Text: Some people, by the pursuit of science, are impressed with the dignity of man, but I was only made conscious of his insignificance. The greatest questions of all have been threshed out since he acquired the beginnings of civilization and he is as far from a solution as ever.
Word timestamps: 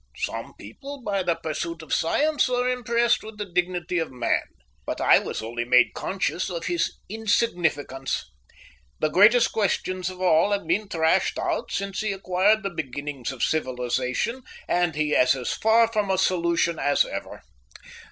Some 0.17 0.55
people, 0.55 1.03
by 1.03 1.21
the 1.21 1.35
pursuit 1.35 1.83
of 1.83 1.93
science, 1.93 2.49
are 2.49 2.67
impressed 2.67 3.21
with 3.23 3.37
the 3.37 3.45
dignity 3.45 3.99
of 3.99 4.11
man, 4.11 4.41
but 4.83 4.99
I 4.99 5.19
was 5.19 5.43
only 5.43 5.63
made 5.63 5.93
conscious 5.93 6.49
of 6.49 6.65
his 6.65 6.93
insignificance. 7.07 8.25
The 8.99 9.09
greatest 9.09 9.51
questions 9.51 10.09
of 10.09 10.19
all 10.19 10.53
have 10.53 10.65
been 10.65 10.89
threshed 10.89 11.37
out 11.37 11.71
since 11.71 11.99
he 12.01 12.13
acquired 12.13 12.63
the 12.63 12.71
beginnings 12.71 13.31
of 13.31 13.43
civilization 13.43 14.41
and 14.67 14.95
he 14.95 15.13
is 15.13 15.35
as 15.35 15.53
far 15.53 15.87
from 15.87 16.09
a 16.09 16.17
solution 16.17 16.79
as 16.79 17.05
ever. 17.05 17.43